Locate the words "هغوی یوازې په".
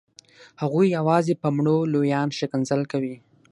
0.61-1.47